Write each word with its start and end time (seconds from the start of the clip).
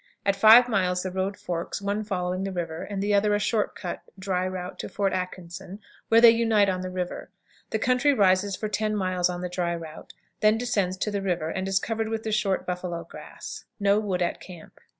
At 0.25 0.35
five 0.35 0.67
miles 0.67 1.03
the 1.03 1.11
road 1.11 1.37
forks, 1.37 1.79
one 1.79 2.03
following 2.03 2.43
the 2.43 2.51
river, 2.51 2.87
the 2.91 3.13
other 3.13 3.35
a 3.35 3.39
"short 3.39 3.75
cut" 3.75 4.01
"dry 4.17 4.45
route" 4.47 4.79
to 4.79 4.89
Fort 4.89 5.13
Atkinson, 5.13 5.79
where 6.09 6.19
they 6.19 6.31
unite 6.31 6.69
on 6.69 6.81
the 6.81 6.89
river. 6.89 7.29
The 7.69 7.77
country 7.77 8.11
rises 8.11 8.55
for 8.55 8.67
ten 8.67 8.95
miles 8.95 9.29
on 9.29 9.41
the 9.41 9.47
dry 9.47 9.73
route, 9.75 10.13
then 10.39 10.57
descends 10.57 10.97
to 10.97 11.11
the 11.11 11.21
river, 11.21 11.49
and 11.51 11.67
is 11.67 11.77
covered 11.77 12.09
with 12.09 12.23
the 12.23 12.31
short 12.31 12.65
buffalo 12.65 13.03
grass. 13.03 13.65
No 13.79 13.99
wood 13.99 14.23
at 14.23 14.39
camp. 14.39 14.79